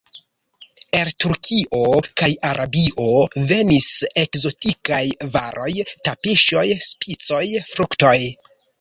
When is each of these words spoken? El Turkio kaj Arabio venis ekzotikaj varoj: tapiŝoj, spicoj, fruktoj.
El 0.99 1.11
Turkio 1.23 1.81
kaj 2.21 2.29
Arabio 2.53 3.07
venis 3.51 3.91
ekzotikaj 4.25 5.03
varoj: 5.37 5.71
tapiŝoj, 6.11 6.69
spicoj, 6.91 7.47
fruktoj. 7.75 8.21